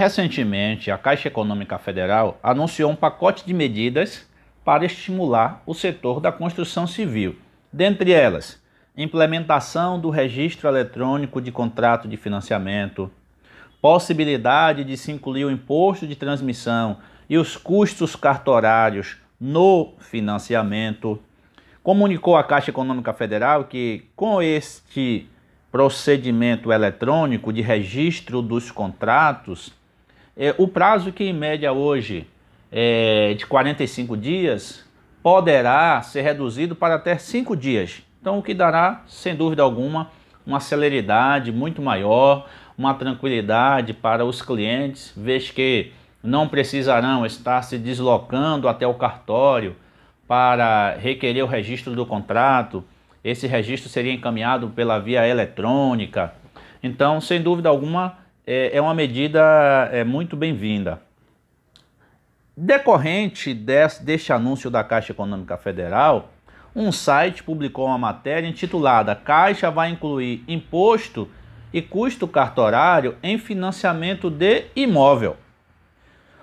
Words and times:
Recentemente, 0.00 0.90
a 0.90 0.96
Caixa 0.96 1.28
Econômica 1.28 1.76
Federal 1.76 2.40
anunciou 2.42 2.90
um 2.90 2.96
pacote 2.96 3.44
de 3.44 3.52
medidas 3.52 4.26
para 4.64 4.86
estimular 4.86 5.62
o 5.66 5.74
setor 5.74 6.20
da 6.20 6.32
construção 6.32 6.86
civil. 6.86 7.36
Dentre 7.70 8.10
elas, 8.10 8.58
implementação 8.96 10.00
do 10.00 10.08
registro 10.08 10.66
eletrônico 10.70 11.38
de 11.38 11.52
contrato 11.52 12.08
de 12.08 12.16
financiamento, 12.16 13.10
possibilidade 13.82 14.84
de 14.84 14.96
se 14.96 15.12
incluir 15.12 15.44
o 15.44 15.50
imposto 15.50 16.06
de 16.06 16.16
transmissão 16.16 16.96
e 17.28 17.36
os 17.36 17.58
custos 17.58 18.16
cartorários 18.16 19.18
no 19.38 19.92
financiamento. 19.98 21.20
Comunicou 21.82 22.38
à 22.38 22.42
Caixa 22.42 22.70
Econômica 22.70 23.12
Federal 23.12 23.64
que, 23.64 24.08
com 24.16 24.40
este 24.40 25.28
procedimento 25.70 26.72
eletrônico 26.72 27.52
de 27.52 27.60
registro 27.60 28.40
dos 28.40 28.70
contratos, 28.70 29.78
é, 30.40 30.54
o 30.56 30.66
prazo 30.66 31.12
que 31.12 31.22
em 31.22 31.34
média 31.34 31.70
hoje 31.70 32.26
é 32.72 33.34
de 33.34 33.44
45 33.44 34.16
dias 34.16 34.82
poderá 35.22 36.00
ser 36.00 36.22
reduzido 36.22 36.74
para 36.74 36.94
até 36.94 37.18
5 37.18 37.54
dias. 37.54 38.02
Então, 38.18 38.38
o 38.38 38.42
que 38.42 38.54
dará, 38.54 39.02
sem 39.06 39.36
dúvida 39.36 39.62
alguma, 39.62 40.10
uma 40.46 40.58
celeridade 40.58 41.52
muito 41.52 41.82
maior, 41.82 42.48
uma 42.78 42.94
tranquilidade 42.94 43.92
para 43.92 44.24
os 44.24 44.40
clientes, 44.40 45.12
vez 45.14 45.50
que 45.50 45.92
não 46.22 46.48
precisarão 46.48 47.26
estar 47.26 47.60
se 47.60 47.76
deslocando 47.76 48.66
até 48.66 48.86
o 48.86 48.94
cartório 48.94 49.76
para 50.26 50.94
requerer 50.94 51.44
o 51.44 51.48
registro 51.48 51.94
do 51.94 52.06
contrato. 52.06 52.82
Esse 53.22 53.46
registro 53.46 53.90
seria 53.90 54.14
encaminhado 54.14 54.68
pela 54.70 54.98
via 54.98 55.28
eletrônica. 55.28 56.32
Então, 56.82 57.20
sem 57.20 57.42
dúvida 57.42 57.68
alguma, 57.68 58.16
é, 58.52 58.76
é 58.76 58.80
uma 58.82 58.92
medida 58.92 59.88
é, 59.92 60.02
muito 60.02 60.36
bem-vinda. 60.36 61.00
Decorrente 62.56 63.54
desse, 63.54 64.04
deste 64.04 64.32
anúncio 64.32 64.68
da 64.68 64.82
Caixa 64.82 65.12
Econômica 65.12 65.56
Federal, 65.56 66.32
um 66.74 66.90
site 66.90 67.44
publicou 67.44 67.86
uma 67.86 67.96
matéria 67.96 68.48
intitulada 68.48 69.14
Caixa 69.14 69.70
vai 69.70 69.90
incluir 69.90 70.42
imposto 70.48 71.30
e 71.72 71.80
custo 71.80 72.26
cartorário 72.26 73.16
em 73.22 73.38
financiamento 73.38 74.28
de 74.28 74.64
imóvel. 74.74 75.36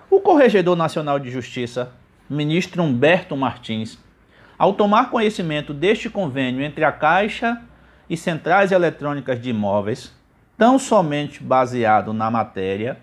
O 0.10 0.22
Corregedor 0.22 0.78
Nacional 0.78 1.20
de 1.20 1.30
Justiça, 1.30 1.92
ministro 2.30 2.84
Humberto 2.84 3.36
Martins, 3.36 4.00
ao 4.58 4.74
tomar 4.74 5.12
conhecimento 5.12 5.74
deste 5.74 6.10
convênio 6.10 6.64
entre 6.64 6.86
a 6.86 6.92
Caixa 6.94 7.62
e 8.10 8.16
centrais 8.16 8.72
eletrônicas 8.72 9.42
de 9.42 9.50
imóveis, 9.50 10.17
tão 10.58 10.80
somente 10.80 11.44
baseado 11.44 12.14
na 12.14 12.32
matéria 12.32 12.98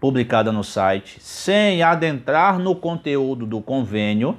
publicada 0.00 0.52
no 0.52 0.62
site, 0.62 1.18
sem 1.20 1.82
adentrar 1.82 2.58
no 2.58 2.76
conteúdo 2.76 3.44
do 3.44 3.60
convênio, 3.60 4.38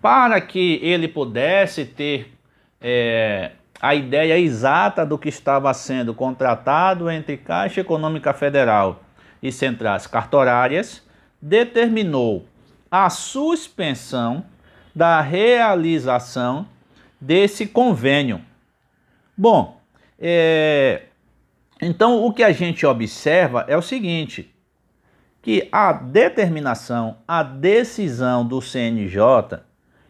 para 0.00 0.40
que 0.40 0.80
ele 0.82 1.06
pudesse 1.06 1.84
ter 1.84 2.32
é, 2.80 3.52
a 3.80 3.94
ideia 3.94 4.38
exata 4.38 5.04
do 5.04 5.18
que 5.18 5.28
estava 5.28 5.72
sendo 5.74 6.14
contratado 6.14 7.10
entre 7.10 7.36
Caixa 7.36 7.80
Econômica 7.80 8.32
Federal 8.32 9.02
e 9.42 9.52
centrais 9.52 10.06
cartorárias, 10.06 11.06
determinou 11.40 12.46
a 12.90 13.10
suspensão 13.10 14.44
da 14.94 15.20
realização 15.20 16.66
desse 17.20 17.66
convênio. 17.66 18.40
Bom, 19.36 19.78
é, 20.18 21.02
então 21.80 22.24
o 22.24 22.32
que 22.32 22.42
a 22.42 22.52
gente 22.52 22.84
observa 22.84 23.64
é 23.68 23.76
o 23.76 23.82
seguinte: 23.82 24.54
que 25.42 25.68
a 25.70 25.92
determinação, 25.92 27.18
a 27.26 27.42
decisão 27.42 28.46
do 28.46 28.60
CNJ, 28.60 29.60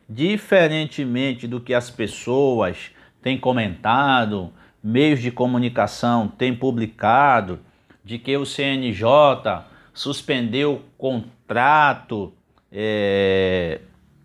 diferentemente 0.08 1.46
do 1.46 1.61
que 1.61 1.74
as 1.74 1.90
pessoas 1.90 2.90
têm 3.23 3.39
comentado, 3.39 4.52
meios 4.83 5.20
de 5.20 5.30
comunicação 5.30 6.28
têm 6.28 6.55
publicado, 6.55 7.61
de 8.05 8.18
que 8.18 8.36
o 8.36 8.46
CNJ 8.46 9.64
suspendeu 9.92 10.74
o 10.74 10.80
contrato 10.96 12.33
é, 12.73 13.80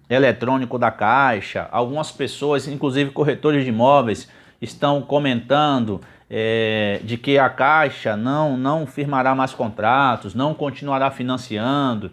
eletrônico 0.10 0.78
da 0.78 0.92
Caixa. 0.92 1.68
Algumas 1.72 2.12
pessoas, 2.12 2.68
inclusive 2.68 3.12
corretores 3.12 3.64
de 3.64 3.70
imóveis, 3.70 4.30
estão 4.62 5.02
comentando 5.02 6.00
é, 6.30 7.00
de 7.04 7.18
que 7.18 7.38
a 7.38 7.50
Caixa 7.50 8.16
não, 8.16 8.58
não 8.58 8.86
firmará 8.88 9.36
mais 9.36 9.54
contratos, 9.54 10.34
não 10.34 10.54
continuará 10.54 11.12
financiando, 11.12 12.12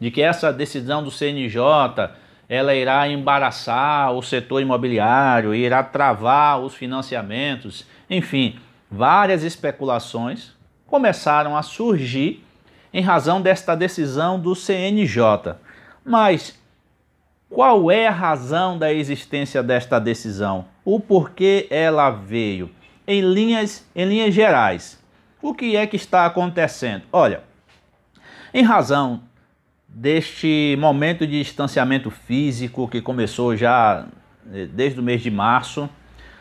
de 0.00 0.10
que 0.10 0.20
essa 0.20 0.52
decisão 0.52 1.02
do 1.02 1.10
CNJ 1.10 2.10
ela 2.48 2.74
irá 2.74 3.08
embaraçar 3.08 4.12
o 4.12 4.22
setor 4.22 4.60
imobiliário, 4.60 5.54
irá 5.54 5.82
travar 5.82 6.60
os 6.60 6.74
financiamentos, 6.74 7.86
enfim, 8.10 8.58
várias 8.90 9.42
especulações 9.42 10.52
começaram 10.86 11.56
a 11.56 11.62
surgir 11.62 12.44
em 12.92 13.00
razão 13.00 13.40
desta 13.40 13.74
decisão 13.74 14.38
do 14.38 14.54
CNJ. 14.54 15.54
Mas 16.04 16.60
qual 17.48 17.90
é 17.90 18.06
a 18.06 18.10
razão 18.10 18.76
da 18.76 18.92
existência 18.92 19.62
desta 19.62 19.98
decisão? 19.98 20.66
O 20.84 21.00
porquê 21.00 21.66
ela 21.70 22.10
veio? 22.10 22.70
Em 23.12 23.20
linhas, 23.20 23.86
em 23.94 24.06
linhas 24.06 24.32
gerais, 24.32 24.98
o 25.42 25.52
que 25.52 25.76
é 25.76 25.86
que 25.86 25.96
está 25.96 26.24
acontecendo? 26.24 27.02
Olha, 27.12 27.42
em 28.54 28.62
razão 28.62 29.24
deste 29.86 30.78
momento 30.80 31.26
de 31.26 31.42
distanciamento 31.42 32.10
físico 32.10 32.88
que 32.88 33.02
começou 33.02 33.54
já 33.54 34.08
eh, 34.50 34.64
desde 34.64 34.98
o 34.98 35.02
mês 35.02 35.20
de 35.20 35.30
março, 35.30 35.90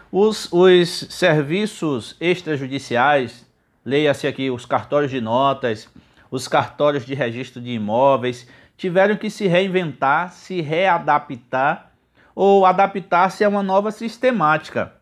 os, 0.10 0.48
os 0.50 1.08
serviços 1.10 2.16
extrajudiciais, 2.22 3.46
leia-se 3.84 4.26
aqui 4.26 4.50
os 4.50 4.66
cartórios 4.66 5.12
de 5.12 5.20
notas, 5.20 5.90
os 6.31 6.48
cartórios 6.48 7.06
de 7.06 7.14
registro 7.14 7.62
de 7.62 7.72
imóveis, 7.72 8.48
tiveram 8.78 9.18
que 9.18 9.30
se 9.30 9.46
reinventar, 9.46 10.31
se 10.31 10.62
readaptar 10.62 11.92
ou 12.34 12.66
adaptar-se 12.66 13.44
a 13.44 13.50
uma 13.50 13.62
nova 13.62 13.92
sistemática. 13.92 15.00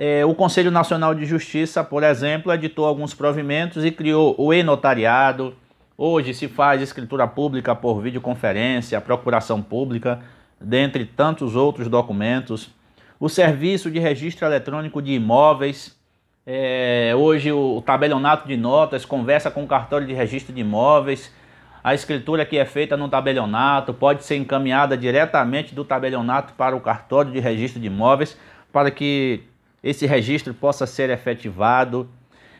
É, 0.00 0.24
o 0.24 0.32
Conselho 0.32 0.70
Nacional 0.70 1.12
de 1.12 1.26
Justiça, 1.26 1.82
por 1.82 2.04
exemplo, 2.04 2.52
editou 2.52 2.86
alguns 2.86 3.14
provimentos 3.14 3.84
e 3.84 3.90
criou 3.90 4.32
o 4.38 4.54
e-notariado. 4.54 5.56
Hoje 5.96 6.32
se 6.32 6.46
faz 6.46 6.80
escritura 6.80 7.26
pública 7.26 7.74
por 7.74 8.00
videoconferência, 8.00 9.00
procuração 9.00 9.60
pública, 9.60 10.20
dentre 10.60 11.04
tantos 11.04 11.56
outros 11.56 11.88
documentos. 11.88 12.70
O 13.18 13.28
Serviço 13.28 13.90
de 13.90 13.98
Registro 13.98 14.46
Eletrônico 14.46 15.02
de 15.02 15.14
Imóveis, 15.14 15.98
é, 16.46 17.12
hoje 17.16 17.50
o 17.50 17.82
tabelionato 17.84 18.46
de 18.46 18.56
notas 18.56 19.04
conversa 19.04 19.50
com 19.50 19.64
o 19.64 19.66
cartório 19.66 20.06
de 20.06 20.14
registro 20.14 20.54
de 20.54 20.60
imóveis. 20.60 21.34
A 21.82 21.92
escritura 21.92 22.46
que 22.46 22.56
é 22.56 22.64
feita 22.64 22.96
no 22.96 23.08
tabelionato 23.08 23.92
pode 23.92 24.22
ser 24.22 24.36
encaminhada 24.36 24.96
diretamente 24.96 25.74
do 25.74 25.84
tabelionato 25.84 26.52
para 26.52 26.76
o 26.76 26.80
cartório 26.80 27.32
de 27.32 27.40
registro 27.40 27.80
de 27.80 27.88
imóveis 27.88 28.38
para 28.72 28.90
que 28.90 29.47
esse 29.82 30.06
registro 30.06 30.52
possa 30.54 30.86
ser 30.86 31.10
efetivado. 31.10 32.08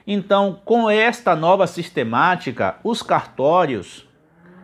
Então, 0.06 0.60
com 0.64 0.88
esta 0.88 1.36
nova 1.36 1.66
sistemática, 1.66 2.76
os 2.82 3.02
cartórios 3.02 4.08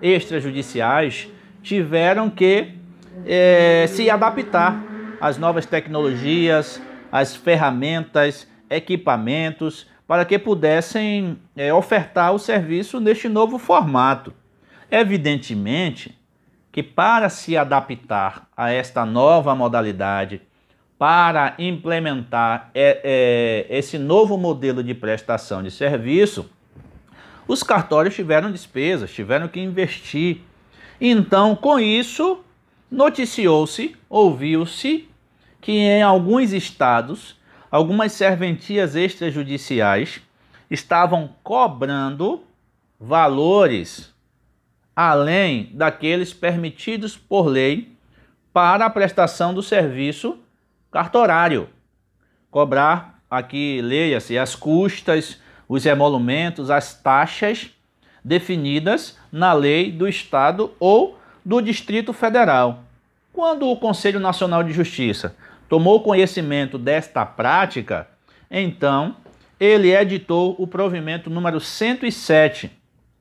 extrajudiciais 0.00 1.28
tiveram 1.62 2.30
que 2.30 2.74
é, 3.26 3.86
se 3.88 4.08
adaptar 4.10 4.82
às 5.20 5.38
novas 5.38 5.66
tecnologias, 5.66 6.80
às 7.10 7.36
ferramentas 7.36 8.48
equipamentos 8.68 9.86
para 10.06 10.24
que 10.24 10.38
pudessem 10.38 11.38
é, 11.56 11.72
ofertar 11.72 12.32
o 12.32 12.38
serviço 12.38 13.00
neste 13.00 13.28
novo 13.28 13.58
formato. 13.58 14.32
Evidentemente 14.90 16.18
que 16.70 16.82
para 16.82 17.28
se 17.28 17.56
adaptar 17.56 18.48
a 18.56 18.72
esta 18.72 19.06
nova 19.06 19.54
modalidade, 19.54 20.42
para 21.04 21.54
implementar 21.58 22.70
é, 22.74 23.66
é, 23.68 23.78
esse 23.78 23.98
novo 23.98 24.38
modelo 24.38 24.82
de 24.82 24.94
prestação 24.94 25.62
de 25.62 25.70
serviço, 25.70 26.48
os 27.46 27.62
cartórios 27.62 28.14
tiveram 28.14 28.50
despesas, 28.50 29.12
tiveram 29.12 29.46
que 29.46 29.60
investir. 29.60 30.40
Então, 30.98 31.54
com 31.54 31.78
isso, 31.78 32.42
noticiou-se, 32.90 33.94
ouviu-se 34.08 35.06
que 35.60 35.72
em 35.72 36.02
alguns 36.02 36.54
estados 36.54 37.38
algumas 37.70 38.12
serventias 38.12 38.96
extrajudiciais 38.96 40.22
estavam 40.70 41.34
cobrando 41.42 42.42
valores 42.98 44.10
além 44.96 45.68
daqueles 45.74 46.32
permitidos 46.32 47.14
por 47.14 47.46
lei 47.46 47.92
para 48.54 48.86
a 48.86 48.90
prestação 48.90 49.52
do 49.52 49.62
serviço 49.62 50.38
cartorário. 50.94 51.68
Cobrar, 52.52 53.20
aqui 53.28 53.80
leia-se, 53.82 54.38
as 54.38 54.54
custas, 54.54 55.40
os 55.68 55.84
emolumentos, 55.86 56.70
as 56.70 56.94
taxas 56.94 57.68
definidas 58.24 59.18
na 59.32 59.52
lei 59.52 59.90
do 59.90 60.06
Estado 60.06 60.72
ou 60.78 61.18
do 61.44 61.60
Distrito 61.60 62.12
Federal. 62.12 62.84
Quando 63.32 63.68
o 63.68 63.76
Conselho 63.76 64.20
Nacional 64.20 64.62
de 64.62 64.72
Justiça 64.72 65.34
tomou 65.68 66.00
conhecimento 66.00 66.78
desta 66.78 67.26
prática, 67.26 68.06
então 68.48 69.16
ele 69.58 69.92
editou 69.92 70.54
o 70.60 70.64
provimento 70.64 71.28
número 71.28 71.58
107, 71.58 72.70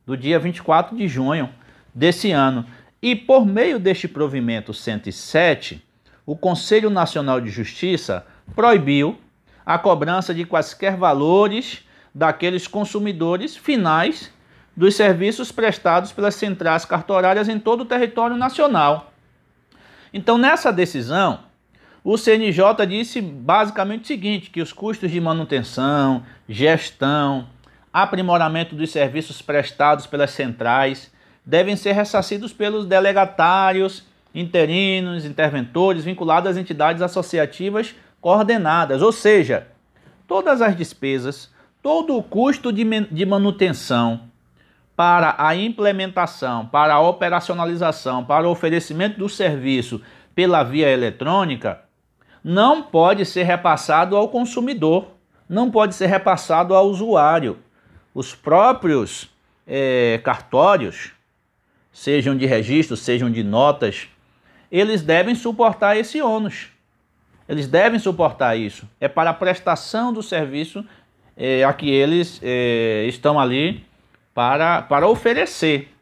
do 0.05 0.15
dia 0.15 0.37
24 0.37 0.95
de 0.95 1.07
junho 1.07 1.49
desse 1.91 2.29
ano. 2.29 2.67
E 3.01 3.15
por 3.15 3.47
meio 3.47 3.79
deste 3.79 4.07
provimento 4.07 4.75
107, 4.75 5.83
o 6.25 6.35
Conselho 6.35 6.89
Nacional 6.89 7.41
de 7.41 7.49
Justiça 7.49 8.25
proibiu 8.55 9.17
a 9.65 9.77
cobrança 9.77 10.33
de 10.33 10.45
quaisquer 10.45 10.95
valores 10.95 11.83
daqueles 12.13 12.67
consumidores 12.67 13.55
finais 13.55 14.31
dos 14.75 14.95
serviços 14.95 15.51
prestados 15.51 16.11
pelas 16.11 16.35
centrais 16.35 16.85
cartorárias 16.85 17.47
em 17.47 17.59
todo 17.59 17.81
o 17.81 17.85
território 17.85 18.35
nacional. 18.35 19.11
Então, 20.13 20.37
nessa 20.37 20.71
decisão, 20.71 21.39
o 22.03 22.17
CNJ 22.17 22.85
disse 22.87 23.21
basicamente 23.21 24.03
o 24.03 24.07
seguinte: 24.07 24.49
que 24.49 24.61
os 24.61 24.73
custos 24.73 25.09
de 25.09 25.19
manutenção, 25.21 26.23
gestão, 26.47 27.47
aprimoramento 27.91 28.75
dos 28.75 28.91
serviços 28.91 29.41
prestados 29.41 30.05
pelas 30.05 30.31
centrais 30.31 31.11
devem 31.45 31.75
ser 31.75 31.93
ressarcidos 31.93 32.53
pelos 32.53 32.85
delegatários, 32.85 34.05
interinos, 34.33 35.25
interventores 35.25 36.03
vinculados 36.03 36.51
às 36.51 36.57
entidades 36.57 37.01
associativas 37.01 37.95
coordenadas, 38.19 39.01
ou 39.01 39.11
seja, 39.11 39.67
todas 40.27 40.61
as 40.61 40.75
despesas, 40.75 41.51
todo 41.81 42.17
o 42.17 42.23
custo 42.23 42.71
de, 42.71 43.25
manutenção 43.25 44.21
para 44.95 45.35
a 45.37 45.55
implementação, 45.55 46.65
para 46.65 46.93
a 46.93 47.01
operacionalização, 47.01 48.23
para 48.23 48.47
o 48.47 48.51
oferecimento 48.51 49.19
do 49.19 49.27
serviço 49.27 50.01
pela 50.33 50.63
via 50.63 50.89
eletrônica, 50.89 51.81
não 52.43 52.81
pode 52.81 53.25
ser 53.25 53.43
repassado 53.43 54.15
ao 54.15 54.29
consumidor, 54.29 55.07
não 55.47 55.69
pode 55.69 55.95
ser 55.95 56.07
repassado 56.07 56.73
ao 56.73 56.87
usuário. 56.87 57.59
Os 58.13 58.33
próprios 58.33 59.29
é, 59.67 60.19
cartórios, 60.23 61.11
sejam 61.91 62.35
de 62.35 62.45
registro, 62.45 62.97
sejam 62.97 63.29
de 63.29 63.43
notas, 63.43 64.07
eles 64.73 65.03
devem 65.03 65.35
suportar 65.35 65.95
esse 65.95 66.19
ônus. 66.19 66.69
Eles 67.47 67.67
devem 67.67 67.99
suportar 67.99 68.57
isso. 68.57 68.89
É 68.99 69.07
para 69.07 69.29
a 69.29 69.33
prestação 69.33 70.11
do 70.11 70.23
serviço 70.23 70.83
é, 71.37 71.63
a 71.63 71.71
que 71.71 71.91
eles 71.91 72.39
é, 72.41 73.05
estão 73.07 73.39
ali 73.39 73.85
para, 74.33 74.81
para 74.81 75.07
oferecer. 75.07 75.93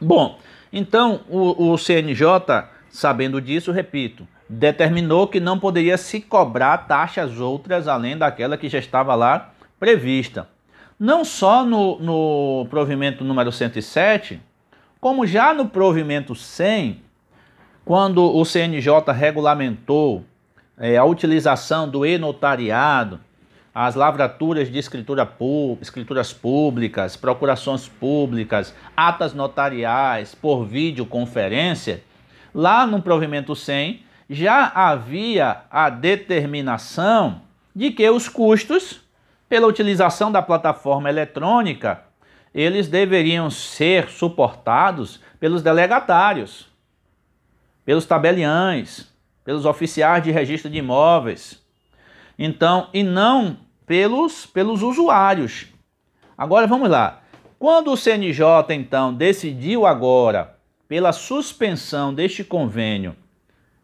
Bom, 0.00 0.38
então 0.72 1.22
o, 1.28 1.72
o 1.72 1.76
CNJ, 1.76 2.28
sabendo 2.88 3.40
disso, 3.40 3.72
repito, 3.72 4.24
determinou 4.48 5.26
que 5.26 5.40
não 5.40 5.58
poderia 5.58 5.96
se 5.96 6.20
cobrar 6.20 6.78
taxas 6.86 7.40
outras 7.40 7.88
além 7.88 8.16
daquela 8.16 8.56
que 8.56 8.68
já 8.68 8.78
estava 8.78 9.16
lá 9.16 9.52
prevista. 9.80 10.48
Não 10.96 11.24
só 11.24 11.64
no, 11.64 11.98
no 11.98 12.66
provimento 12.70 13.24
número 13.24 13.50
107, 13.50 14.40
como 15.00 15.26
já 15.26 15.52
no 15.52 15.66
provimento 15.66 16.36
100, 16.36 17.04
quando 17.86 18.36
o 18.36 18.44
CNJ 18.44 19.12
regulamentou 19.12 20.24
é, 20.76 20.96
a 20.96 21.04
utilização 21.04 21.88
do 21.88 22.04
e-notariado, 22.04 23.20
as 23.72 23.94
lavraturas 23.94 24.68
de 24.68 24.76
escritura 24.76 25.22
escrituras 25.80 26.32
públicas, 26.32 27.16
procurações 27.16 27.86
públicas, 27.86 28.74
atas 28.96 29.32
notariais 29.32 30.34
por 30.34 30.64
videoconferência, 30.64 32.02
lá 32.52 32.84
no 32.84 33.00
provimento 33.00 33.54
100 33.54 34.02
já 34.28 34.66
havia 34.74 35.58
a 35.70 35.88
determinação 35.88 37.42
de 37.72 37.92
que 37.92 38.10
os 38.10 38.28
custos 38.28 39.00
pela 39.48 39.68
utilização 39.68 40.32
da 40.32 40.42
plataforma 40.42 41.08
eletrônica 41.08 42.02
eles 42.52 42.88
deveriam 42.88 43.48
ser 43.48 44.08
suportados 44.08 45.20
pelos 45.38 45.62
delegatários, 45.62 46.74
pelos 47.86 48.04
tabeliães, 48.04 49.10
pelos 49.44 49.64
oficiais 49.64 50.24
de 50.24 50.32
registro 50.32 50.68
de 50.68 50.78
imóveis. 50.78 51.64
Então, 52.36 52.90
e 52.92 53.04
não 53.04 53.58
pelos, 53.86 54.44
pelos 54.44 54.82
usuários. 54.82 55.68
Agora 56.36 56.66
vamos 56.66 56.90
lá. 56.90 57.22
Quando 57.58 57.92
o 57.92 57.96
CNJ 57.96 58.42
então 58.74 59.14
decidiu 59.14 59.86
agora 59.86 60.56
pela 60.88 61.12
suspensão 61.12 62.12
deste 62.12 62.44
convênio 62.44 63.16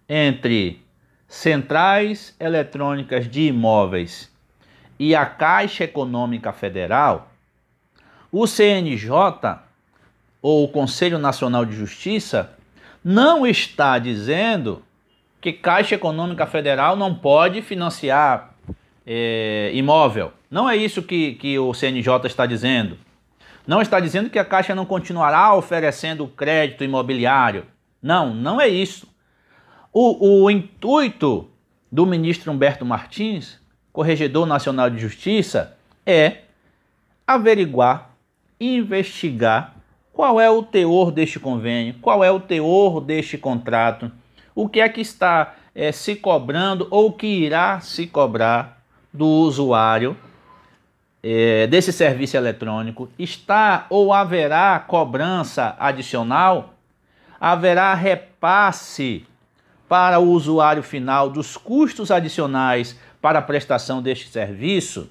entre 0.08 0.82
centrais 1.26 2.36
eletrônicas 2.38 3.30
de 3.30 3.46
imóveis 3.46 4.30
e 4.98 5.14
a 5.14 5.24
Caixa 5.24 5.84
Econômica 5.84 6.52
Federal, 6.52 7.30
o 8.30 8.46
CNJ 8.46 9.10
ou 10.42 10.64
o 10.64 10.68
Conselho 10.68 11.18
Nacional 11.18 11.64
de 11.64 11.74
Justiça 11.74 12.58
não 13.04 13.46
está 13.46 13.98
dizendo 13.98 14.82
que 15.40 15.52
Caixa 15.52 15.96
Econômica 15.96 16.46
Federal 16.46 16.94
não 16.96 17.14
pode 17.14 17.62
financiar 17.62 18.54
é, 19.06 19.70
imóvel. 19.74 20.32
Não 20.50 20.68
é 20.68 20.76
isso 20.76 21.02
que, 21.02 21.34
que 21.34 21.58
o 21.58 21.74
CNJ 21.74 22.26
está 22.26 22.46
dizendo. 22.46 22.96
Não 23.66 23.80
está 23.80 23.98
dizendo 23.98 24.30
que 24.30 24.38
a 24.38 24.44
Caixa 24.44 24.74
não 24.74 24.84
continuará 24.84 25.54
oferecendo 25.54 26.28
crédito 26.28 26.84
imobiliário. 26.84 27.66
Não, 28.00 28.34
não 28.34 28.60
é 28.60 28.68
isso. 28.68 29.06
O, 29.92 30.44
o 30.44 30.50
intuito 30.50 31.48
do 31.90 32.06
ministro 32.06 32.50
Humberto 32.50 32.84
Martins, 32.84 33.60
Corregedor 33.92 34.46
Nacional 34.46 34.88
de 34.88 34.98
Justiça, 34.98 35.76
é 36.06 36.38
averiguar, 37.26 38.10
investigar 38.60 39.74
qual 40.12 40.40
é 40.40 40.50
o 40.50 40.62
teor 40.62 41.10
deste 41.10 41.40
convênio, 41.40 41.94
qual 42.00 42.22
é 42.22 42.30
o 42.30 42.38
teor 42.38 43.00
deste 43.00 43.38
contrato, 43.38 44.10
o 44.54 44.68
que 44.68 44.80
é 44.80 44.88
que 44.88 45.00
está 45.00 45.54
é, 45.74 45.90
se 45.90 46.16
cobrando 46.16 46.86
ou 46.90 47.12
que 47.12 47.26
irá 47.26 47.80
se 47.80 48.06
cobrar 48.06 48.82
do 49.12 49.26
usuário 49.26 50.16
é, 51.22 51.66
desse 51.66 51.92
serviço 51.92 52.36
eletrônico? 52.36 53.08
Está 53.18 53.86
ou 53.88 54.12
haverá 54.12 54.78
cobrança 54.80 55.74
adicional, 55.78 56.74
haverá 57.40 57.94
repasse 57.94 59.26
para 59.88 60.18
o 60.18 60.30
usuário 60.30 60.82
final 60.82 61.28
dos 61.28 61.56
custos 61.56 62.10
adicionais 62.10 62.98
para 63.20 63.38
a 63.38 63.42
prestação 63.42 64.02
deste 64.02 64.28
serviço. 64.28 65.10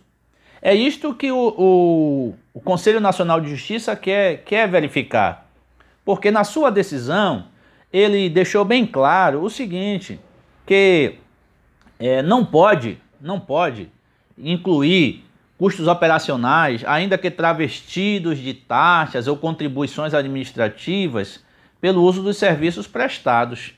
É 0.61 0.75
isto 0.75 1.13
que 1.13 1.31
o, 1.31 1.55
o, 1.57 2.35
o 2.53 2.61
Conselho 2.61 2.99
Nacional 2.99 3.41
de 3.41 3.49
Justiça 3.49 3.95
quer, 3.95 4.43
quer 4.43 4.67
verificar. 4.67 5.49
Porque 6.05 6.29
na 6.29 6.43
sua 6.43 6.69
decisão 6.69 7.45
ele 7.91 8.29
deixou 8.29 8.63
bem 8.63 8.85
claro 8.85 9.43
o 9.43 9.49
seguinte: 9.49 10.19
que 10.65 11.15
é, 11.99 12.21
não 12.21 12.45
pode 12.45 12.99
não 13.21 13.39
pode 13.39 13.89
incluir 14.37 15.23
custos 15.57 15.87
operacionais, 15.87 16.83
ainda 16.85 17.17
que 17.17 17.29
travestidos 17.29 18.39
de 18.39 18.53
taxas 18.53 19.27
ou 19.27 19.37
contribuições 19.37 20.13
administrativas, 20.13 21.43
pelo 21.79 22.01
uso 22.01 22.23
dos 22.23 22.37
serviços 22.37 22.87
prestados. 22.87 23.75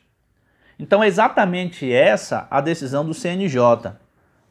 Então 0.80 1.04
é 1.04 1.08
exatamente 1.08 1.92
essa 1.92 2.48
a 2.50 2.62
decisão 2.62 3.06
do 3.06 3.14
CNJ. 3.14 3.94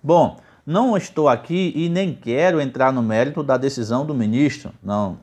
Bom, 0.03 0.39
não 0.65 0.97
estou 0.97 1.29
aqui 1.29 1.73
e 1.75 1.89
nem 1.89 2.15
quero 2.15 2.61
entrar 2.61 2.93
no 2.93 3.03
mérito 3.03 3.43
da 3.43 3.57
decisão 3.57 4.07
do 4.07 4.15
ministro, 4.15 4.73
não, 4.83 5.21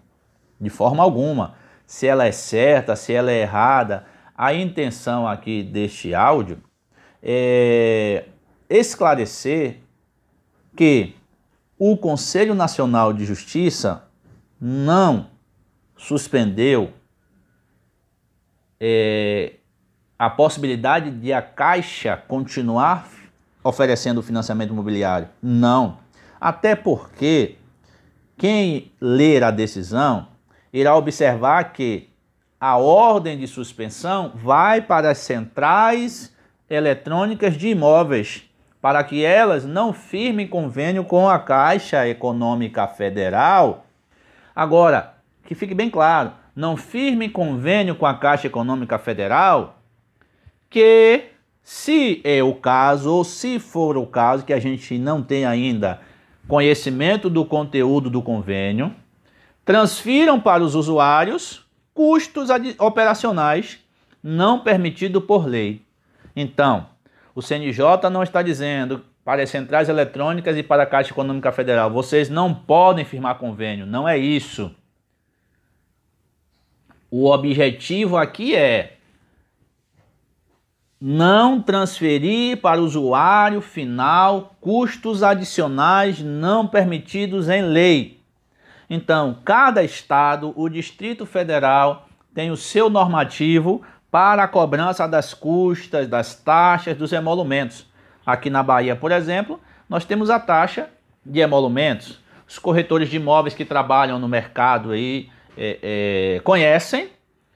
de 0.59 0.69
forma 0.69 1.01
alguma. 1.01 1.55
Se 1.85 2.05
ela 2.05 2.25
é 2.25 2.31
certa, 2.31 2.95
se 2.95 3.13
ela 3.13 3.31
é 3.31 3.41
errada, 3.41 4.05
a 4.37 4.53
intenção 4.53 5.27
aqui 5.27 5.63
deste 5.63 6.13
áudio 6.13 6.61
é 7.21 8.25
esclarecer 8.69 9.79
que 10.75 11.15
o 11.77 11.97
Conselho 11.97 12.53
Nacional 12.53 13.11
de 13.11 13.25
Justiça 13.25 14.03
não 14.59 15.27
suspendeu 15.97 16.93
é, 18.79 19.53
a 20.17 20.29
possibilidade 20.29 21.11
de 21.11 21.33
a 21.33 21.41
Caixa 21.41 22.15
continuar 22.15 23.18
oferecendo 23.63 24.21
financiamento 24.21 24.71
imobiliário. 24.71 25.29
Não. 25.41 25.97
Até 26.39 26.75
porque 26.75 27.55
quem 28.37 28.91
ler 28.99 29.43
a 29.43 29.51
decisão 29.51 30.27
irá 30.71 30.95
observar 30.95 31.73
que 31.73 32.09
a 32.59 32.77
ordem 32.77 33.37
de 33.37 33.47
suspensão 33.47 34.31
vai 34.35 34.81
para 34.81 35.11
as 35.11 35.17
centrais 35.19 36.35
eletrônicas 36.69 37.55
de 37.55 37.69
imóveis 37.69 38.49
para 38.81 39.03
que 39.03 39.23
elas 39.23 39.65
não 39.65 39.91
firmem 39.91 40.47
convênio 40.47 41.03
com 41.03 41.27
a 41.27 41.37
Caixa 41.37 42.07
Econômica 42.07 42.87
Federal. 42.87 43.85
Agora, 44.55 45.15
que 45.45 45.53
fique 45.53 45.73
bem 45.73 45.89
claro, 45.89 46.31
não 46.55 46.77
firme 46.77 47.29
convênio 47.29 47.95
com 47.95 48.05
a 48.05 48.13
Caixa 48.13 48.47
Econômica 48.47 48.97
Federal 48.97 49.79
que, 50.69 51.25
se 51.71 52.19
é 52.23 52.41
o 52.41 52.55
caso, 52.55 53.13
ou 53.13 53.23
se 53.23 53.59
for 53.59 53.95
o 53.95 54.07
caso, 54.07 54.43
que 54.43 54.51
a 54.51 54.59
gente 54.59 54.97
não 54.97 55.21
tem 55.21 55.45
ainda 55.45 56.01
conhecimento 56.47 57.29
do 57.29 57.45
conteúdo 57.45 58.09
do 58.09 58.23
convênio, 58.23 58.91
transfiram 59.63 60.39
para 60.39 60.63
os 60.63 60.73
usuários 60.73 61.63
custos 61.93 62.49
operacionais 62.79 63.77
não 64.23 64.61
permitido 64.61 65.21
por 65.21 65.45
lei. 65.45 65.83
Então, 66.35 66.87
o 67.35 67.41
CNJ 67.41 68.09
não 68.11 68.23
está 68.23 68.41
dizendo 68.41 69.05
para 69.23 69.43
as 69.43 69.51
centrais 69.51 69.87
eletrônicas 69.87 70.57
e 70.57 70.63
para 70.63 70.81
a 70.81 70.87
Caixa 70.87 71.11
Econômica 71.11 71.51
Federal, 71.51 71.91
vocês 71.91 72.31
não 72.31 72.51
podem 72.51 73.05
firmar 73.05 73.37
convênio, 73.37 73.85
não 73.85 74.09
é 74.09 74.17
isso. 74.17 74.75
O 77.11 77.29
objetivo 77.29 78.17
aqui 78.17 78.55
é 78.55 78.97
não 81.01 81.61
transferir 81.61 82.57
para 82.57 82.81
o 82.81 82.83
usuário 82.83 83.61
final 83.61 84.55
custos 84.59 85.23
adicionais 85.23 86.19
não 86.19 86.67
permitidos 86.67 87.47
em 87.47 87.61
lei. 87.61 88.19
Então, 88.89 89.37
cada 89.45 89.83
estado, 89.83 90.51
o 90.55 90.67
Distrito 90.67 91.25
Federal, 91.25 92.07
tem 92.33 92.51
o 92.51 92.57
seu 92.57 92.89
normativo 92.89 93.81
para 94.11 94.43
a 94.43 94.47
cobrança 94.47 95.07
das 95.07 95.33
custas, 95.33 96.07
das 96.07 96.35
taxas, 96.35 96.97
dos 96.97 97.13
emolumentos. 97.13 97.85
Aqui 98.25 98.49
na 98.49 98.63
Bahia, 98.63 98.95
por 98.95 99.11
exemplo, 99.11 99.59
nós 99.87 100.05
temos 100.05 100.29
a 100.29 100.39
taxa 100.39 100.89
de 101.25 101.39
emolumentos. 101.39 102.19
Os 102.47 102.57
corretores 102.57 103.09
de 103.09 103.17
imóveis 103.17 103.53
que 103.53 103.63
trabalham 103.63 104.19
no 104.19 104.27
mercado 104.27 104.91
aí 104.91 105.29
é, 105.55 105.79
é, 105.81 106.39
conhecem 106.41 107.09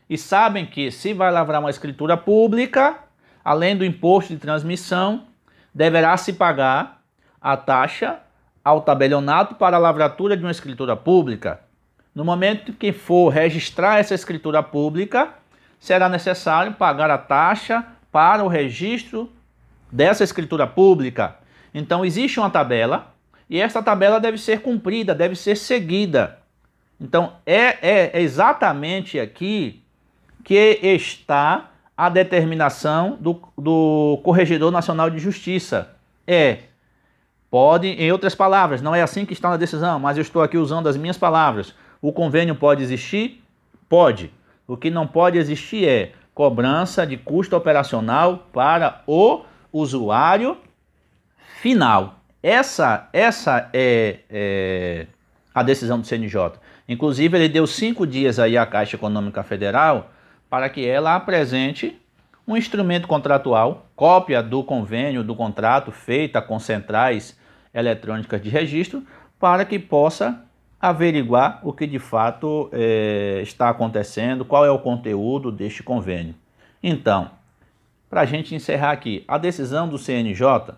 e 0.10 0.18
sabem 0.18 0.66
que 0.66 0.92
se 0.92 1.14
vai 1.14 1.32
lavrar 1.32 1.60
uma 1.60 1.70
escritura 1.70 2.16
pública, 2.16 3.00
além 3.44 3.76
do 3.76 3.86
imposto 3.86 4.34
de 4.34 4.40
transmissão, 4.40 5.26
deverá 5.74 6.16
se 6.18 6.34
pagar 6.34 7.02
a 7.42 7.58
taxa 7.58 8.20
ao 8.64 8.82
tabelionato 8.82 9.56
para 9.56 9.76
a 9.76 9.80
lavratura 9.80 10.38
de 10.38 10.44
uma 10.44 10.52
escritura 10.52 10.96
pública. 10.96 11.60
No 12.16 12.24
momento 12.24 12.72
que 12.74 12.94
for 12.94 13.30
registrar 13.30 14.00
essa 14.00 14.14
escritura 14.14 14.64
pública, 14.64 15.34
será 15.80 16.08
necessário 16.08 16.74
pagar 16.74 17.10
a 17.10 17.18
taxa 17.18 17.86
para 18.12 18.44
o 18.44 18.48
registro 18.48 19.30
dessa 19.92 20.24
escritura 20.24 20.66
pública. 20.66 21.36
Então 21.74 22.06
existe 22.06 22.40
uma 22.40 22.50
tabela 22.50 23.14
e 23.50 23.60
essa 23.60 23.84
tabela 23.84 24.20
deve 24.20 24.38
ser 24.38 24.62
cumprida, 24.62 25.14
deve 25.14 25.36
ser 25.36 25.58
seguida. 25.58 26.40
Então 27.02 27.34
é, 27.46 28.16
é 28.16 28.22
exatamente 28.22 29.20
aqui 29.20 29.84
que 30.44 30.80
está 30.82 31.72
a 31.96 32.10
determinação 32.10 33.18
do, 33.20 33.42
do 33.58 34.20
Corregedor 34.24 34.72
Nacional 34.72 35.10
de 35.10 35.20
Justiça. 35.20 35.90
É, 36.26 36.60
pode, 37.50 37.88
em 37.88 38.12
outras 38.12 38.34
palavras, 38.34 38.82
não 38.82 38.96
é 38.96 39.02
assim 39.02 39.26
que 39.26 39.34
está 39.34 39.50
na 39.50 39.58
decisão, 39.58 40.00
mas 40.00 40.18
eu 40.18 40.22
estou 40.22 40.42
aqui 40.42 40.58
usando 40.58 40.88
as 40.88 40.98
minhas 40.98 41.18
palavras. 41.18 41.74
O 42.02 42.12
convênio 42.12 42.56
pode 42.56 42.82
existir? 42.82 43.44
Pode. 43.88 44.32
O 44.68 44.76
que 44.76 44.90
não 44.90 45.06
pode 45.06 45.38
existir 45.38 45.88
é 45.88 46.12
cobrança 46.34 47.06
de 47.06 47.16
custo 47.16 47.56
operacional 47.56 48.48
para 48.52 49.04
o 49.06 49.44
usuário 49.72 50.58
final. 51.62 52.20
Essa, 52.42 53.08
essa 53.14 53.70
é, 53.72 54.20
é 54.30 55.08
a 55.54 55.62
decisão 55.64 56.00
do 56.00 56.08
CNJ. 56.08 56.54
Inclusive, 56.90 57.38
ele 57.38 57.48
deu 57.48 57.66
cinco 57.68 58.06
dias 58.06 58.40
aí 58.40 58.58
à 58.58 58.66
Caixa 58.66 58.96
Econômica 58.96 59.44
Federal 59.44 60.12
para 60.54 60.70
que 60.70 60.86
ela 60.86 61.16
apresente 61.16 62.00
um 62.48 62.56
instrumento 62.56 63.08
contratual, 63.08 63.88
cópia 63.96 64.44
do 64.44 64.64
convênio, 64.64 65.24
do 65.24 65.36
contrato 65.36 65.92
feita 65.92 66.40
com 66.44 66.60
centrais 66.60 67.36
eletrônicas 67.74 68.40
de 68.40 68.50
registro, 68.50 69.02
para 69.40 69.66
que 69.66 69.80
possa 69.80 70.46
averiguar 70.80 71.60
o 71.64 71.74
que 71.74 71.88
de 71.88 71.98
fato 71.98 72.70
é, 72.72 73.40
está 73.42 73.68
acontecendo, 73.68 74.46
qual 74.46 74.64
é 74.64 74.70
o 74.70 74.78
conteúdo 74.78 75.52
deste 75.52 75.82
convênio. 75.82 76.36
Então, 76.84 77.32
para 78.08 78.22
a 78.22 78.26
gente 78.26 78.54
encerrar 78.54 78.92
aqui, 78.92 79.24
a 79.28 79.40
decisão 79.40 79.90
do 79.90 79.98
CNJ, 79.98 80.76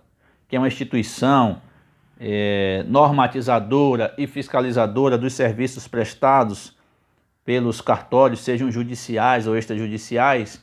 que 0.48 0.56
é 0.56 0.58
uma 0.58 0.70
instituição 0.70 1.62
é, 2.18 2.86
normatizadora 2.88 4.14
e 4.18 4.26
fiscalizadora 4.26 5.18
dos 5.18 5.34
serviços 5.34 5.86
prestados 5.86 6.74
pelos 7.46 7.80
cartórios, 7.80 8.44
sejam 8.44 8.72
judiciais 8.72 9.46
ou 9.46 9.56
extrajudiciais, 9.56 10.60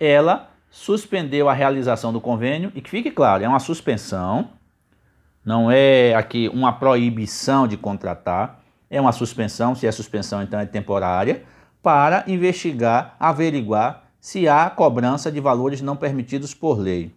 ela 0.00 0.50
suspendeu 0.70 1.48
a 1.48 1.52
realização 1.52 2.12
do 2.12 2.20
convênio 2.20 2.72
e 2.74 2.80
que 2.80 2.90
fique 2.90 3.10
claro, 3.10 3.44
é 3.44 3.48
uma 3.48 3.60
suspensão, 3.60 4.50
não 5.44 5.70
é 5.70 6.14
aqui 6.14 6.48
uma 6.48 6.72
proibição 6.72 7.68
de 7.68 7.76
contratar, 7.76 8.60
é 8.90 9.00
uma 9.00 9.12
suspensão, 9.12 9.74
se 9.74 9.86
é 9.86 9.92
suspensão 9.92 10.42
então 10.42 10.58
é 10.58 10.66
temporária, 10.66 11.44
para 11.82 12.24
investigar, 12.26 13.14
averiguar 13.20 14.04
se 14.20 14.48
há 14.48 14.68
cobrança 14.68 15.30
de 15.30 15.40
valores 15.40 15.80
não 15.80 15.96
permitidos 15.96 16.52
por 16.54 16.78
lei. 16.78 17.14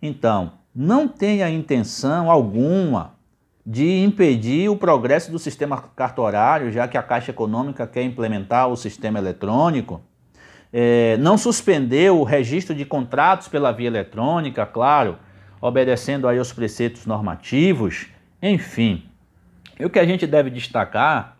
Então, 0.00 0.52
não 0.74 1.08
tenha 1.08 1.48
intenção 1.50 2.30
alguma 2.30 3.13
de 3.66 4.04
impedir 4.04 4.68
o 4.68 4.76
progresso 4.76 5.32
do 5.32 5.38
sistema 5.38 5.80
cartorário, 5.96 6.70
já 6.70 6.86
que 6.86 6.98
a 6.98 7.02
Caixa 7.02 7.30
Econômica 7.30 7.86
quer 7.86 8.02
implementar 8.02 8.68
o 8.68 8.76
sistema 8.76 9.18
eletrônico, 9.18 10.02
é, 10.70 11.16
não 11.18 11.38
suspendeu 11.38 12.20
o 12.20 12.24
registro 12.24 12.74
de 12.74 12.84
contratos 12.84 13.48
pela 13.48 13.72
via 13.72 13.86
eletrônica, 13.86 14.66
claro, 14.66 15.18
obedecendo 15.60 16.28
aí 16.28 16.38
os 16.38 16.52
preceitos 16.52 17.06
normativos, 17.06 18.08
enfim. 18.42 19.08
E 19.78 19.84
o 19.84 19.90
que 19.90 19.98
a 19.98 20.04
gente 20.04 20.26
deve 20.26 20.50
destacar 20.50 21.38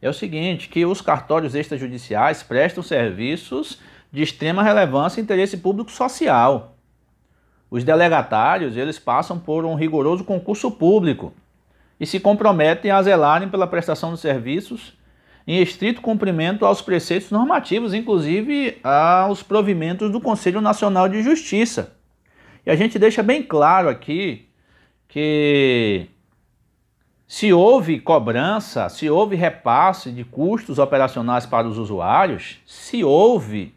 é 0.00 0.08
o 0.08 0.12
seguinte, 0.12 0.68
que 0.68 0.84
os 0.84 1.00
cartórios 1.00 1.54
extrajudiciais 1.54 2.42
prestam 2.42 2.82
serviços 2.82 3.80
de 4.12 4.22
extrema 4.22 4.62
relevância 4.62 5.18
e 5.18 5.24
interesse 5.24 5.56
público 5.56 5.90
social. 5.90 6.76
Os 7.70 7.82
delegatários, 7.82 8.76
eles 8.76 8.98
passam 8.98 9.38
por 9.38 9.64
um 9.64 9.74
rigoroso 9.74 10.22
concurso 10.22 10.70
público, 10.70 11.32
e 11.98 12.06
se 12.06 12.20
comprometem 12.20 12.90
a 12.90 13.02
zelarem 13.02 13.48
pela 13.48 13.66
prestação 13.66 14.14
de 14.14 14.20
serviços 14.20 14.96
em 15.46 15.60
estrito 15.60 16.00
cumprimento 16.00 16.64
aos 16.64 16.80
preceitos 16.80 17.30
normativos, 17.30 17.92
inclusive 17.92 18.78
aos 18.82 19.42
provimentos 19.42 20.10
do 20.10 20.20
Conselho 20.20 20.60
Nacional 20.60 21.08
de 21.08 21.22
Justiça. 21.22 21.96
E 22.64 22.70
a 22.70 22.76
gente 22.76 22.98
deixa 22.98 23.22
bem 23.22 23.42
claro 23.42 23.88
aqui 23.88 24.48
que 25.06 26.08
se 27.26 27.52
houve 27.52 28.00
cobrança, 28.00 28.88
se 28.88 29.08
houve 29.10 29.36
repasse 29.36 30.10
de 30.10 30.24
custos 30.24 30.78
operacionais 30.78 31.44
para 31.44 31.68
os 31.68 31.76
usuários, 31.76 32.58
se 32.64 33.04
houve, 33.04 33.74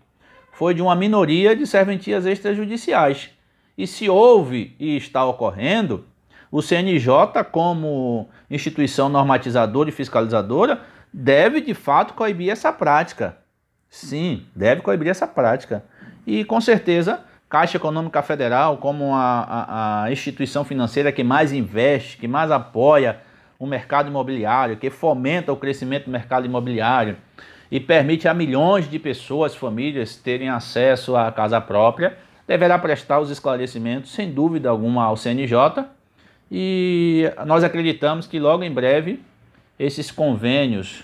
foi 0.54 0.74
de 0.74 0.82
uma 0.82 0.96
minoria 0.96 1.56
de 1.56 1.68
serventias 1.68 2.26
extrajudiciais. 2.26 3.30
E 3.78 3.86
se 3.86 4.10
houve 4.10 4.76
e 4.80 4.96
está 4.98 5.26
ocorrendo, 5.26 6.06
o 6.58 6.62
CNJ, 6.64 7.44
como 7.52 8.28
instituição 8.50 9.10
normatizadora 9.10 9.90
e 9.90 9.92
fiscalizadora, 9.92 10.82
deve 11.14 11.62
de 11.62 11.76
fato 11.76 12.16
coibir 12.16 12.50
essa 12.50 12.74
prática. 12.74 13.38
Sim, 13.88 14.44
deve 14.56 14.82
coibir 14.82 15.08
essa 15.08 15.28
prática. 15.28 15.84
E 16.26 16.44
com 16.44 16.60
certeza, 16.60 17.24
Caixa 17.48 17.78
Econômica 17.78 18.24
Federal, 18.24 18.78
como 18.78 19.14
a, 19.14 19.22
a, 19.22 20.04
a 20.06 20.12
instituição 20.12 20.66
financeira 20.66 21.12
que 21.12 21.24
mais 21.24 21.54
investe, 21.54 22.18
que 22.18 22.28
mais 22.28 22.50
apoia 22.50 23.20
o 23.60 23.68
mercado 23.68 24.10
imobiliário, 24.10 24.78
que 24.78 24.90
fomenta 24.90 25.54
o 25.54 25.58
crescimento 25.58 26.06
do 26.06 26.12
mercado 26.12 26.48
imobiliário 26.48 27.18
e 27.70 27.80
permite 27.80 28.28
a 28.28 28.34
milhões 28.34 28.90
de 28.90 28.98
pessoas, 28.98 29.54
famílias, 29.54 30.16
terem 30.16 30.50
acesso 30.50 31.16
à 31.16 31.32
casa 31.32 31.62
própria, 31.62 32.18
deverá 32.48 32.80
prestar 32.80 33.20
os 33.20 33.30
esclarecimentos, 33.30 34.12
sem 34.12 34.32
dúvida 34.32 34.72
alguma, 34.72 35.04
ao 35.04 35.16
CNJ 35.16 35.96
e 36.52 37.32
nós 37.46 37.64
acreditamos 37.64 38.28
que 38.28 38.40
logo 38.40 38.64
em 38.64 38.72
breve 38.72 39.20
esses 39.78 40.10
convênios 40.12 41.04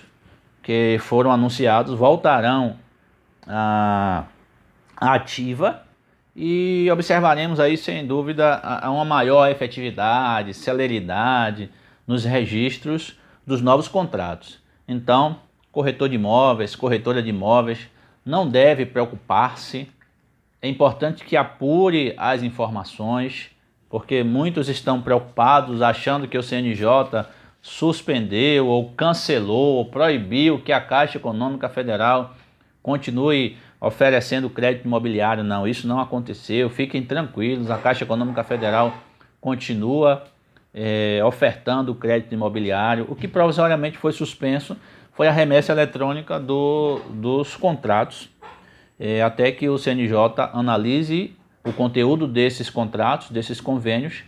que 0.62 0.96
foram 1.00 1.30
anunciados 1.30 1.96
voltarão 1.98 2.78
à 3.46 4.24
ativa 4.96 5.82
e 6.34 6.88
observaremos 6.90 7.60
aí 7.60 7.76
sem 7.76 8.06
dúvida 8.06 8.60
uma 8.84 9.04
maior 9.04 9.48
efetividade, 9.50 10.54
celeridade 10.54 11.70
nos 12.06 12.24
registros 12.24 13.18
dos 13.46 13.60
novos 13.60 13.86
contratos. 13.86 14.58
Então, 14.88 15.38
corretor 15.70 16.08
de 16.08 16.16
imóveis, 16.16 16.74
corretora 16.74 17.22
de 17.22 17.30
imóveis, 17.30 17.88
não 18.24 18.48
deve 18.48 18.86
preocupar-se. 18.86 19.88
É 20.60 20.68
importante 20.68 21.24
que 21.24 21.36
apure 21.36 22.14
as 22.16 22.42
informações 22.42 23.50
porque 23.88 24.22
muitos 24.22 24.68
estão 24.68 25.00
preocupados 25.00 25.82
achando 25.82 26.26
que 26.26 26.38
o 26.38 26.42
CNJ 26.42 27.26
suspendeu 27.62 28.66
ou 28.66 28.90
cancelou 28.90 29.76
ou 29.76 29.86
proibiu 29.86 30.58
que 30.58 30.72
a 30.72 30.80
Caixa 30.80 31.18
Econômica 31.18 31.68
Federal 31.68 32.34
continue 32.82 33.56
oferecendo 33.80 34.50
crédito 34.50 34.84
imobiliário. 34.84 35.42
Não, 35.42 35.66
isso 35.66 35.86
não 35.86 36.00
aconteceu. 36.00 36.68
Fiquem 36.68 37.02
tranquilos, 37.02 37.70
a 37.70 37.78
Caixa 37.78 38.04
Econômica 38.04 38.44
Federal 38.44 38.94
continua 39.40 40.24
é, 40.74 41.20
ofertando 41.24 41.94
crédito 41.94 42.34
imobiliário. 42.34 43.06
O 43.08 43.14
que 43.14 43.28
provisoriamente 43.28 43.96
foi 43.96 44.12
suspenso 44.12 44.76
foi 45.12 45.28
a 45.28 45.32
remessa 45.32 45.72
eletrônica 45.72 46.40
do, 46.40 46.98
dos 47.10 47.54
contratos, 47.56 48.28
é, 48.98 49.22
até 49.22 49.52
que 49.52 49.68
o 49.68 49.78
CNJ 49.78 50.16
analise 50.52 51.36
o 51.64 51.72
conteúdo 51.72 52.28
desses 52.28 52.68
contratos, 52.68 53.30
desses 53.30 53.60
convênios, 53.60 54.22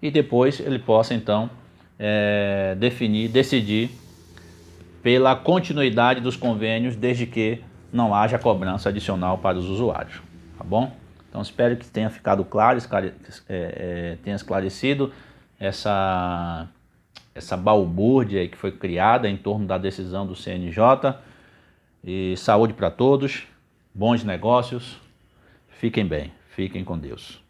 e 0.00 0.10
depois 0.10 0.60
ele 0.60 0.78
possa 0.78 1.14
então 1.14 1.48
é, 1.98 2.76
definir, 2.78 3.28
decidir 3.28 3.90
pela 5.02 5.34
continuidade 5.34 6.20
dos 6.20 6.36
convênios, 6.36 6.94
desde 6.94 7.26
que 7.26 7.60
não 7.92 8.14
haja 8.14 8.38
cobrança 8.38 8.88
adicional 8.88 9.38
para 9.38 9.58
os 9.58 9.68
usuários, 9.68 10.20
tá 10.56 10.64
bom? 10.64 10.92
Então 11.28 11.40
espero 11.40 11.76
que 11.76 11.86
tenha 11.86 12.10
ficado 12.10 12.44
claro, 12.44 12.76
esclare, 12.76 13.14
é, 13.48 14.14
é, 14.14 14.18
tenha 14.22 14.36
esclarecido 14.36 15.12
essa, 15.58 16.68
essa 17.34 17.56
balbúrdia 17.56 18.46
que 18.46 18.56
foi 18.56 18.70
criada 18.70 19.28
em 19.28 19.36
torno 19.36 19.66
da 19.66 19.78
decisão 19.78 20.26
do 20.26 20.36
CNJ. 20.36 21.14
E 22.04 22.34
saúde 22.36 22.74
para 22.74 22.90
todos, 22.90 23.44
bons 23.94 24.24
negócios, 24.24 24.98
fiquem 25.78 26.04
bem, 26.04 26.32
fiquem 26.54 26.84
com 26.84 26.98
Deus. 26.98 27.41